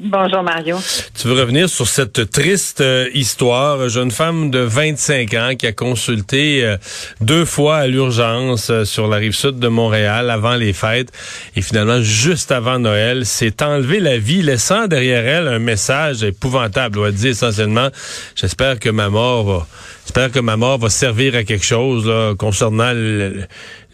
[0.00, 0.78] Bonjour Mario.
[1.16, 5.72] Tu veux revenir sur cette triste euh, histoire, jeune femme de 25 ans qui a
[5.72, 6.76] consulté euh,
[7.20, 11.12] deux fois à l'urgence euh, sur la rive sud de Montréal avant les fêtes
[11.54, 16.98] et finalement juste avant Noël s'est enlevé la vie laissant derrière elle un message épouvantable.
[17.06, 17.88] Elle dit essentiellement
[18.34, 19.66] j'espère que ma mort va
[20.04, 23.44] j'espère que ma mort va servir à quelque chose là, concernant le-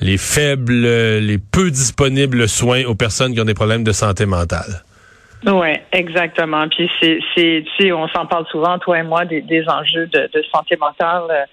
[0.00, 0.86] les faibles
[1.18, 4.84] les peu disponibles soins aux personnes qui ont des problèmes de santé mentale.
[5.46, 6.68] Oui, exactement.
[6.68, 10.42] Puis c'est, c'est, tu sais, on s'en parle souvent, toi et moi, des, enjeux de,
[10.52, 11.44] santé mentale, euh,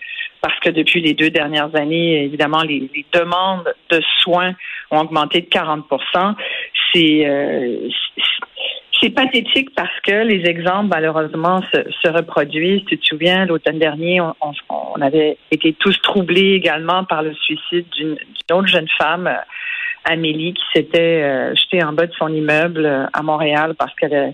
[0.41, 4.53] parce que depuis les deux dernières années, évidemment, les, demandes de soins
[4.91, 5.85] ont augmenté de 40
[6.93, 7.89] C'est, euh,
[8.99, 12.83] c'est- pathétique parce que les exemples, malheureusement, se, se reproduisent.
[12.85, 14.53] Tu te souviens, l'automne dernier, on, on-
[14.95, 19.29] on avait été tous troublés également par le suicide d'une, d'une autre jeune femme.
[20.07, 23.93] Euh, Amélie qui s'était euh, jetée en bas de son immeuble euh, à Montréal parce
[23.95, 24.31] qu'elle euh,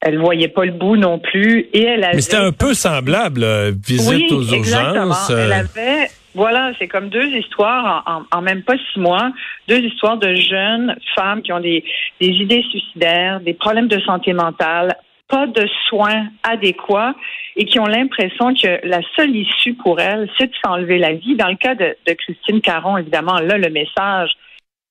[0.00, 3.42] elle voyait pas le bout non plus et elle avait Mais c'était un peu semblable,
[3.42, 5.06] euh, visite oui, aux exactement.
[5.06, 5.30] urgences.
[5.30, 9.30] euh, Elle avait voilà, c'est comme deux histoires en, en- en même pas six mois,
[9.68, 11.82] deux histoires de jeunes femmes qui ont des,
[12.20, 14.94] des idées suicidaires, des problèmes de santé mentale,
[15.28, 17.14] pas de soins adéquats
[17.56, 21.36] et qui ont l'impression que la seule issue pour elles, c'est de s'enlever la vie.
[21.36, 24.30] Dans le cas de, de Christine Caron, évidemment, là, le message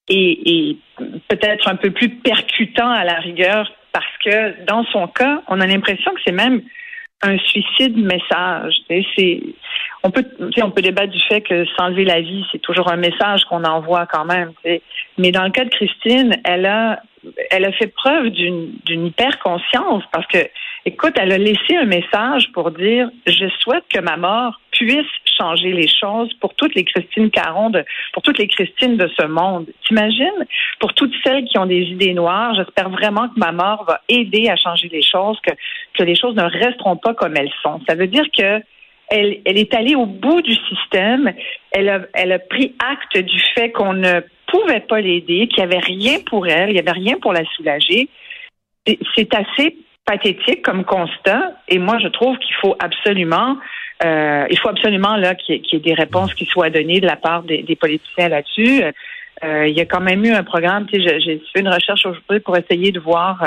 [0.10, 0.78] est, est
[1.28, 5.68] peut-être un peu plus percutant à la rigueur parce que dans son cas, on a
[5.68, 6.62] l'impression que c'est même
[7.22, 8.76] un suicide message.
[8.90, 9.42] C'est,
[10.06, 10.26] on peut,
[10.62, 14.06] on peut débattre du fait que s'enlever la vie, c'est toujours un message qu'on envoie
[14.06, 14.52] quand même.
[15.18, 17.02] Mais dans le cas de Christine, elle a,
[17.50, 20.38] elle a fait preuve d'une, hyper conscience parce que,
[20.86, 25.08] écoute, elle a laissé un message pour dire, je souhaite que ma mort puisse
[25.40, 27.84] changer les choses pour toutes les Christines Caron, de,
[28.14, 29.66] pour toutes les Christines de ce monde.
[29.88, 30.46] T'imagines?
[30.80, 34.50] Pour toutes celles qui ont des idées noires, j'espère vraiment que ma mort va aider
[34.50, 35.54] à changer les choses, que,
[35.98, 37.82] que les choses ne resteront pas comme elles sont.
[37.88, 38.62] Ça veut dire que
[39.10, 41.34] elle, elle est allée au bout du système.
[41.72, 45.74] Elle a, elle a pris acte du fait qu'on ne pouvait pas l'aider, qu'il n'y
[45.74, 48.08] avait rien pour elle, il n'y avait rien pour la soulager.
[49.16, 51.54] C'est- assez pathétique comme constat.
[51.68, 53.58] Et moi, je trouve qu'il faut absolument,
[54.04, 57.08] euh, il faut absolument là qu'il y, y ait des réponses qui soient données de
[57.08, 58.84] la part des, des politiciens là-dessus.
[59.44, 60.86] Euh, il y a quand même eu un programme.
[60.94, 63.44] J'ai- j'ai fait une recherche aujourd'hui pour essayer de voir.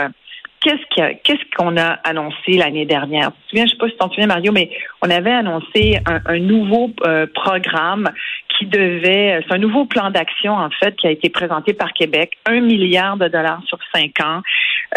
[0.67, 3.31] Euh, Qu'est-ce qu'est-ce qu'on a annoncé l'année dernière?
[3.33, 4.71] Tu te souviens, je sais pas si tu t'en souviens, Mario, mais
[5.03, 8.11] on avait annoncé un, un nouveau euh, programme
[8.59, 12.33] qui devait, c'est un nouveau plan d'action, en fait, qui a été présenté par Québec,
[12.47, 14.43] un milliard de dollars sur cinq ans,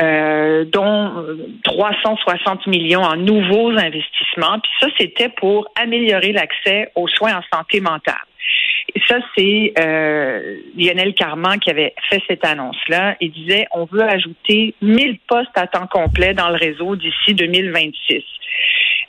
[0.01, 4.59] euh, dont euh, 360 millions en nouveaux investissements.
[4.59, 8.15] Puis ça, c'était pour améliorer l'accès aux soins en santé mentale.
[9.07, 13.15] Ça, c'est euh, Lionel Carman qui avait fait cette annonce-là.
[13.21, 18.23] Il disait, on veut ajouter 1000 postes à temps complet dans le réseau d'ici 2026.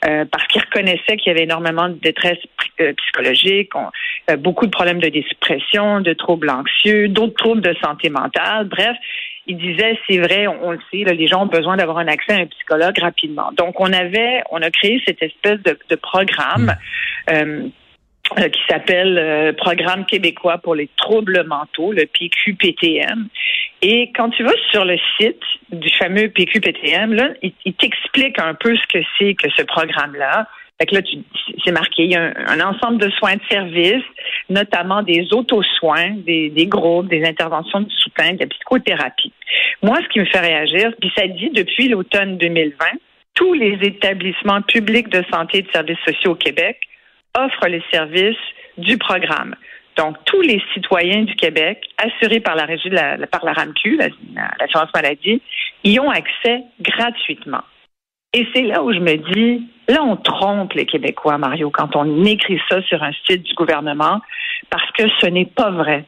[0.05, 2.37] Euh, parce qu'il reconnaissait qu'il y avait énormément de détresse
[2.81, 3.89] euh, psychologique, on-
[4.31, 8.67] euh, beaucoup de problèmes de dépression, de troubles anxieux, d'autres troubles de santé mentale.
[8.67, 8.97] Bref,
[9.47, 12.07] il disait, c'est vrai, on, on le sait, là, les gens ont besoin d'avoir un
[12.07, 13.51] accès à un psychologue rapidement.
[13.57, 16.75] Donc, on avait, on a créé cette espèce de, de programme.
[17.29, 17.67] euh,
[18.39, 23.27] euh, qui s'appelle euh, Programme québécois pour les troubles mentaux, le PQPTM.
[23.81, 25.41] Et quand tu vas sur le site
[25.71, 30.47] du fameux PQPTM, là, il, t'explique un peu ce que c'est que ce programme-là.
[30.79, 31.01] Fait que là,
[31.65, 34.05] c'est marqué, il y a un, un ensemble de soins de service,
[34.49, 39.33] notamment des auto-soins, des, des groupes, des interventions de soutien, de la psychothérapie.
[39.81, 42.85] Moi, ce qui me fait réagir, puis ça dit depuis l'automne 2020,
[43.33, 46.79] tous les établissements publics de santé et de services sociaux au Québec
[47.37, 48.37] offrent les services
[48.77, 49.55] du programme.
[49.95, 53.97] Donc, tous les citoyens du Québec, assurés par la régie de la, par la RAMQ,
[53.97, 55.41] la- la- l'assurance maladie,
[55.83, 57.61] y ont accès gratuitement.
[58.33, 62.25] Et c'est là où je me dis, là, on trompe les Québécois, Mario, quand on
[62.25, 64.21] écrit ça sur un site du gouvernement,
[64.71, 66.05] parce que ce n'est pas vrai.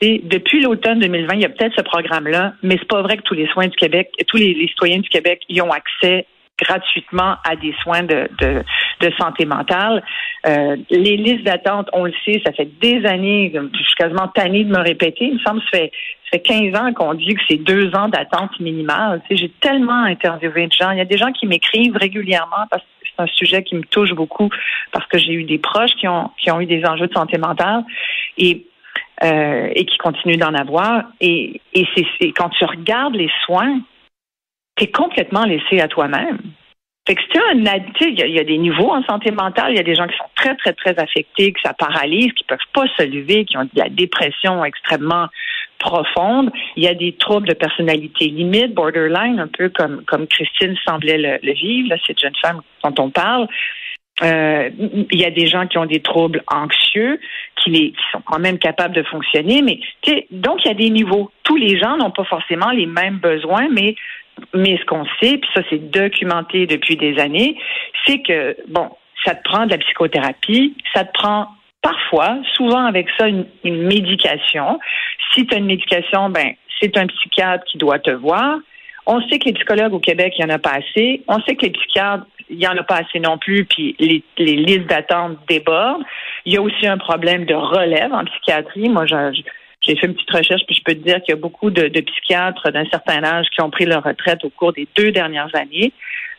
[0.00, 3.34] depuis l'automne 2020, il y a peut-être ce programme-là, mais c'est pas vrai que tous
[3.34, 6.24] les soins du Québec, tous les, citoyens du Québec y ont accès
[6.58, 10.02] gratuitement à des soins de, de, santé mentale.
[10.46, 14.64] Euh, les listes d'attente, on le sait, ça fait des années, je suis quasiment tannée
[14.64, 15.26] de me répéter.
[15.26, 15.92] Il me semble que ça fait,
[16.24, 19.22] ça fait 15 ans qu'on dit que c'est deux ans d'attente minimale.
[19.28, 20.90] Tu sais, j'ai tellement interviewé de gens.
[20.90, 23.82] Il y a des gens qui m'écrivent régulièrement parce que c'est un sujet qui me
[23.82, 24.48] touche beaucoup
[24.92, 27.38] parce que j'ai eu des proches qui ont, qui ont eu des enjeux de santé
[27.38, 27.84] mentale.
[28.36, 28.64] Et
[29.24, 31.02] euh, et qui continuent d'en avoir.
[31.20, 33.80] Et, et c'est quand tu regardes les soins,
[34.78, 36.38] tu complètement laissé à toi-même.
[37.06, 39.72] Fait que c'est un il y, a, il y a des niveaux en santé mentale,
[39.72, 42.44] il y a des gens qui sont très, très, très affectés, que ça paralyse, qui
[42.44, 45.28] peuvent pas se lever, qui ont de la dépression extrêmement
[45.78, 46.50] profonde.
[46.76, 51.16] Il y a des troubles de personnalité limite, borderline, un peu comme, comme Christine semblait
[51.16, 53.48] le, le vivre, là, cette jeune femme dont on parle.
[54.22, 54.68] Euh,
[55.10, 57.20] il y a des gens qui ont des troubles anxieux,
[57.56, 59.80] qui, les, qui sont quand même capables de fonctionner, mais
[60.30, 61.30] donc il y a des niveaux.
[61.44, 63.94] Tous les gens n'ont pas forcément les mêmes besoins, mais
[64.54, 67.56] mais ce qu'on sait, puis ça c'est documenté depuis des années,
[68.06, 68.90] c'est que bon,
[69.24, 71.48] ça te prend de la psychothérapie, ça te prend
[71.82, 74.78] parfois, souvent avec ça, une, médication.
[75.34, 78.58] Si tu as une médication, ben c'est un psychiatre qui doit te voir.
[79.06, 81.22] On sait que les psychologues au Québec, il n'y en a pas assez.
[81.28, 84.22] On sait que les psychiatres, il n'y en a pas assez non plus, puis les,
[84.38, 86.04] les listes d'attente débordent.
[86.44, 88.88] Il y a aussi un problème de relève en psychiatrie.
[88.88, 89.06] Moi,
[89.88, 91.88] j'ai fait une petite recherche, puis je peux te dire qu'il y a beaucoup de,
[92.00, 95.92] psychiatres d'un certain âge qui ont pris leur retraite au cours des deux dernières années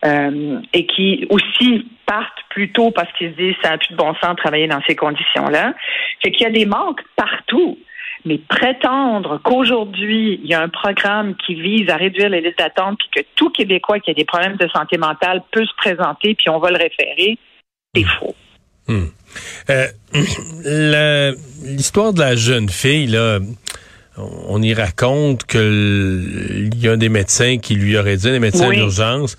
[0.05, 3.97] euh, et qui aussi partent plus tôt parce qu'ils se disent ça n'a plus de
[3.97, 5.73] bon sens de travailler dans ces conditions-là.
[6.23, 7.77] Fait qu'il y a des manques partout.
[8.25, 12.99] Mais prétendre qu'aujourd'hui, il y a un programme qui vise à réduire les listes d'attente,
[12.99, 16.49] puis que tout Québécois qui a des problèmes de santé mentale peut se présenter, puis
[16.49, 17.37] on va le référer,
[17.95, 18.35] c'est faux.
[18.89, 19.05] Hmm.
[19.69, 21.31] Euh,
[21.63, 23.39] l'histoire de la jeune fille, là,
[24.17, 29.37] on y raconte qu'il y a des médecins qui lui auraient dit, des médecins d'urgence,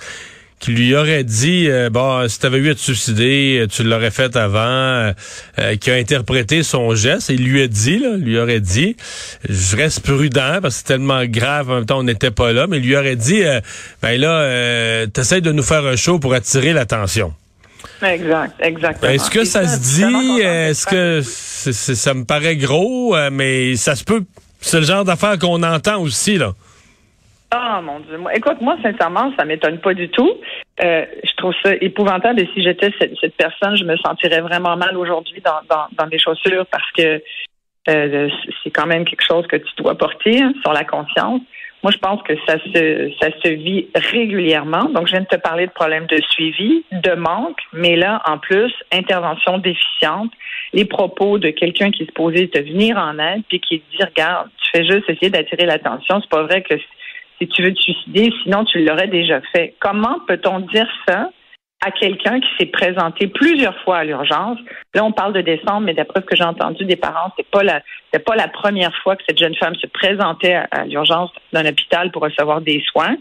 [0.61, 4.11] qui lui aurait dit euh, bon si tu avais eu à te suicider, tu l'aurais
[4.11, 5.13] fait avant, euh,
[5.59, 8.97] euh, qui a interprété son geste et il lui a dit là, lui aurait dit
[9.49, 12.67] je reste prudent parce que c'est tellement grave en même temps on n'était pas là,
[12.69, 13.43] mais il lui aurait dit
[14.03, 17.33] ben là t'essayes de nous faire un show pour attirer l'attention.
[18.03, 19.13] Exact, exactement.
[19.13, 24.23] Est-ce que ça, se dit Est-ce que ça me paraît gros, mais ça se peut.
[24.61, 26.53] C'est le genre d'affaire qu'on entend aussi là.
[27.51, 28.17] Ah mon Dieu.
[28.33, 30.31] Écoute, moi, sincèrement, ça m'étonne pas du tout.
[30.83, 34.97] Euh, je trouve ça épouvantable et si j'étais cette, personne, je me sentirais vraiment mal
[34.97, 37.21] aujourd'hui dans, dans, dans mes chaussures parce que
[37.89, 38.29] euh,
[38.63, 41.41] c'est quand même quelque chose que tu dois porter hein, sur la conscience.
[41.83, 44.85] Moi, je pense que ça se, ça se vit régulièrement.
[44.91, 48.39] Donc, je viens de te parler de problèmes de suivi, de manque, mais là, en
[48.39, 50.31] plus, intervention déficiente,
[50.73, 54.49] les propos de quelqu'un qui se posait te venir en aide, puis qui dit, regarde,
[54.63, 56.21] tu fais juste essayer d'attirer l'attention.
[56.21, 56.75] C'est pas vrai que
[57.41, 59.75] si tu veux te suicider, sinon tu l'aurais déjà fait.
[59.81, 61.31] Comment peut-on dire ça
[61.83, 64.59] à quelqu'un qui s'est présenté plusieurs fois à l'urgence.
[64.95, 67.63] Là, on parle de décembre, mais d'après ce que j'ai entendu des parents, c'est pas
[67.63, 67.81] la
[68.13, 72.11] c'est pas la première fois que cette jeune femme se présentait à, l'urgence d'un hôpital
[72.11, 73.17] pour recevoir des soins.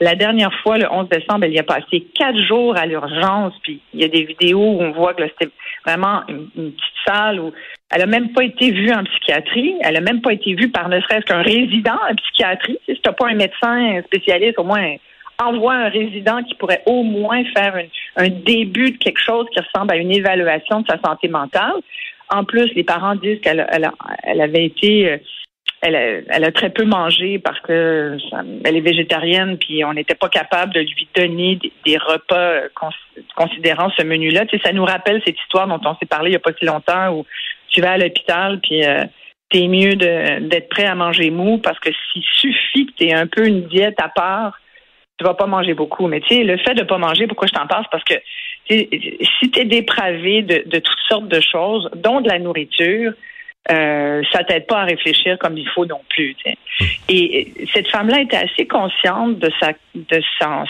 [0.00, 3.80] La dernière fois, le 11 décembre, elle y a passé quatre jours à l'urgence, puis
[3.92, 5.52] il y a des vidéos où on voit que c'était
[5.84, 7.52] vraiment une, petite salle où
[7.90, 10.88] elle a même pas été vue en psychiatrie, elle a même pas été vue par
[10.88, 12.78] ne serait-ce qu'un résident en psychiatrie.
[12.86, 14.96] Si t'as pas un médecin spécialiste, au moins
[15.40, 17.74] envoie un résident qui pourrait au moins faire
[18.16, 21.74] un début de quelque chose qui ressemble à une évaluation de sa santé mentale.
[22.28, 25.16] En plus, les parents disent qu'elle elle, avait été, euh,
[25.82, 28.16] elle a, très peu mangé parce que
[28.64, 32.68] elle est végétarienne, puis on n'était pas capable de lui donner des, repas euh,
[33.34, 34.44] considérant ce menu-là.
[34.62, 37.14] Ça nous rappelle cette histoire dont on s'est parlé il n'y a pas si longtemps
[37.14, 37.26] où
[37.68, 39.04] tu vas à l'hôpital, puis euh,
[39.48, 43.26] t'es mieux d'être prêt à manger mou parce que s'il suffit que tu aies un
[43.26, 44.59] peu une diète à part,
[45.20, 46.08] tu vas pas manger beaucoup.
[46.08, 47.84] Mais tu sais, le fait de pas manger, pourquoi je t'en passe?
[47.90, 48.14] Parce que
[48.66, 53.12] si tu es dépravé de, toutes sortes de choses, dont de la nourriture,
[53.70, 56.34] euh, ça t'aide pas à réfléchir comme il faut non plus.
[57.10, 60.22] Et cette femme-là était assez consciente de sa de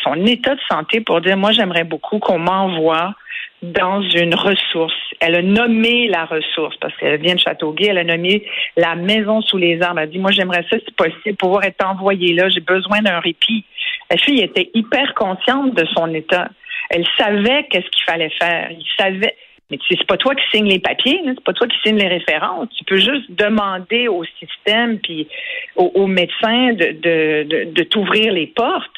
[0.02, 3.14] son, état de santé pour dire moi j'aimerais beaucoup qu'on m'envoie
[3.62, 4.94] dans une ressource.
[5.20, 7.86] Elle a nommé la ressource parce qu'elle vient de Châteauguay.
[7.86, 8.44] Elle a nommé
[8.76, 10.00] la maison sous les arbres.
[10.00, 12.48] Elle a dit moi j'aimerais ça si possible pouvoir être envoyée là.
[12.48, 13.64] J'ai besoin d'un répit.
[14.10, 16.48] La fille était hyper consciente de son état.
[16.90, 18.70] Elle savait qu'est-ce qu'il fallait faire.
[18.70, 19.36] Il savait.
[19.70, 22.68] Mais c'est pas toi qui signes les papiers, c'est pas toi qui signes les références.
[22.76, 25.28] Tu peux juste demander au système puis
[25.76, 28.90] aux, médecins de, de, de, t'ouvrir les portes.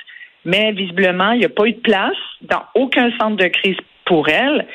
[0.46, 3.76] Mais visiblement, il n'y a pas eu de place dans aucun centre de crise
[4.06, 4.66] pour elle.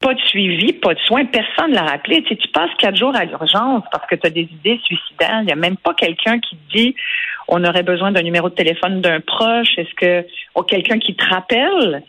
[0.00, 2.22] pas de suivi, pas de soins, personne ne l'a rappelé.
[2.22, 5.40] Tu, sais, tu passes quatre jours à l'urgence parce que tu as des idées suicidaires.
[5.42, 6.96] Il n'y a même pas quelqu'un qui te dit
[7.48, 9.76] on aurait besoin d'un numéro de téléphone d'un proche?
[9.76, 12.02] Est-ce que ou quelqu'un qui te rappelle?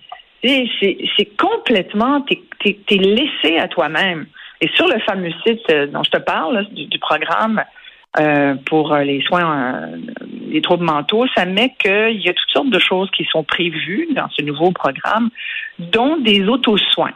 [0.44, 2.38] C'est complètement, tu
[2.70, 4.26] es, laissé à toi-même.
[4.62, 7.64] Et sur le fameux site euh, dont je te parle, du, programme
[8.20, 9.90] euh, pour les soins
[10.22, 14.08] des troubles mentaux, ça met qu'il y a toutes sortes de choses qui sont prévues
[14.14, 15.30] dans ce nouveau programme,
[15.80, 17.14] dont des auto-soins.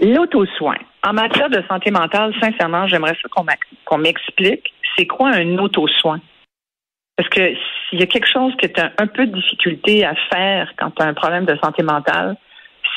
[0.00, 0.76] L'auto-soin.
[1.02, 3.28] En matière de santé mentale, sincèrement, j'aimerais ça
[3.84, 6.20] qu'on m'explique c'est quoi un auto-soin?
[7.16, 7.54] Parce que
[7.88, 10.90] s'il y a quelque chose que tu as un peu de difficulté à faire quand
[10.90, 12.36] tu as un problème de santé mentale,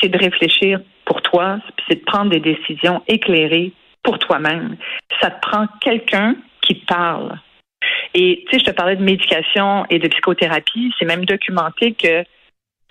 [0.02, 3.72] c'est de réfléchir pour toi, c'est de prendre des décisions éclairées
[4.04, 4.78] pour toi-même.
[5.22, 7.40] Ça te prend quelqu'un qui parle.
[8.14, 10.92] Et tu sais, je te parlais de médication et de psychothérapie.
[10.98, 12.24] C'est même documenté que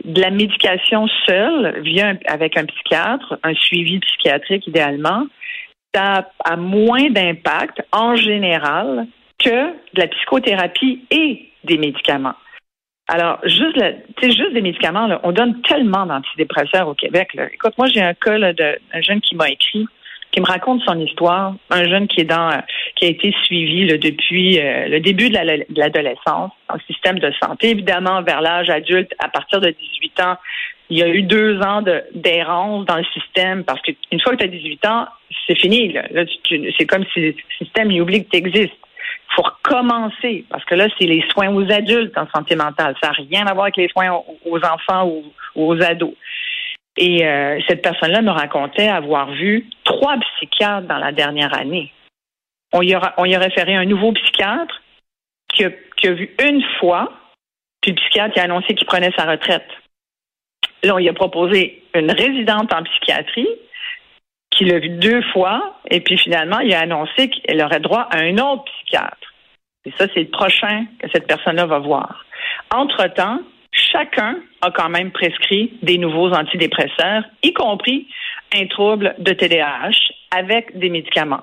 [0.05, 5.27] de la médication seule vient avec un psychiatre, un suivi psychiatrique idéalement,
[5.95, 9.07] ça a moins d'impact en général
[9.47, 12.35] que de la psychothérapie et des médicaments.
[13.09, 13.81] Alors, juste,
[14.21, 17.29] juste des médicaments, on donne tellement d'antidépresseurs au Québec.
[17.55, 19.87] Écoute, moi, j'ai un cas d'un jeune qui m'a écrit
[20.33, 21.55] qui me raconte son histoire.
[21.71, 22.51] Un jeune qui est dans,
[22.97, 25.35] qui a été suivi depuis euh, le début de
[25.79, 30.37] l'adolescence dans le système de santé, évidemment vers l'âge adulte à partir de 18 ans.
[30.91, 31.83] Il y a eu deux ans
[32.15, 35.07] d'errance dans le système parce qu'une fois que tu as 18 ans,
[35.47, 35.97] c'est fini.
[36.79, 38.77] C'est comme si le système oublie que tu existes.
[39.35, 42.95] Faut recommencer parce que là, c'est les soins aux adultes en santé mentale.
[43.03, 46.15] Ça n'a rien à voir avec les soins aux enfants ou aux ados.
[46.97, 51.93] Et euh, cette personne-là me racontait avoir vu trois psychiatres dans la dernière année.
[52.73, 54.83] On y a, on y a référé un nouveau psychiatre
[55.53, 57.13] qui a, qui a vu une fois,
[57.81, 59.69] puis le psychiatre a annoncé qu'il prenait sa retraite.
[60.83, 63.49] Là, on lui a proposé une résidente en psychiatrie
[64.57, 68.19] qui l'a vu deux fois, et puis finalement, il a annoncé qu'elle aurait droit à
[68.19, 69.35] un autre psychiatre.
[69.85, 72.25] Et ça, c'est le prochain que cette personne-là va voir.
[72.75, 78.09] Entre-temps, chacun a quand même prescrit des nouveaux antidépresseurs, y compris
[78.55, 79.99] un trouble de TDAH
[80.35, 81.43] avec des médicaments.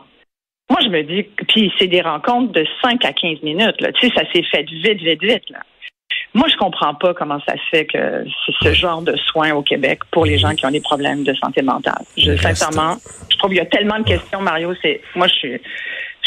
[0.70, 3.80] Moi, je me dis, puis c'est des rencontres de 5 à 15 minutes.
[3.80, 3.92] Là.
[3.94, 5.50] Tu sais, ça s'est fait vite, vite, vite.
[5.50, 5.60] Là.
[6.34, 9.62] Moi, je comprends pas comment ça se fait que c'est ce genre de soins au
[9.62, 12.04] Québec pour les gens qui ont des problèmes de santé mentale.
[12.18, 12.98] Je, sincèrement,
[13.30, 14.74] je trouve qu'il y a tellement de questions, Mario.
[14.82, 15.62] C'est moi, je suis,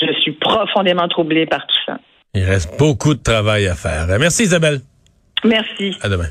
[0.01, 1.99] je suis profondément troublée par tout ça.
[2.35, 4.07] Il reste beaucoup de travail à faire.
[4.19, 4.81] Merci, Isabelle.
[5.45, 5.97] Merci.
[6.03, 6.29] À demain.